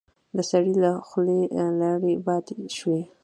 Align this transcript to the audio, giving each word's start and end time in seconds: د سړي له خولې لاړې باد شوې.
د 0.35 0.37
سړي 0.51 0.73
له 0.83 0.91
خولې 1.07 1.39
لاړې 1.81 2.13
باد 2.25 2.45
شوې. 2.77 3.01